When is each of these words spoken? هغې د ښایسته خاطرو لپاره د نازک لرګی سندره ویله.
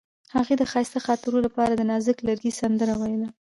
هغې 0.35 0.53
د 0.57 0.63
ښایسته 0.71 0.99
خاطرو 1.05 1.37
لپاره 1.45 1.73
د 1.75 1.81
نازک 1.91 2.17
لرګی 2.27 2.51
سندره 2.61 2.93
ویله. 2.99 3.27